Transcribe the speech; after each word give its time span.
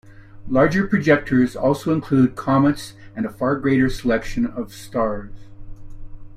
Larger 0.47 0.87
projectors 0.87 1.55
also 1.55 1.93
include 1.93 2.33
comets 2.35 2.93
and 3.15 3.23
a 3.23 3.29
far 3.29 3.57
greater 3.59 3.87
selection 3.87 4.47
of 4.47 4.73
stars. 4.73 5.31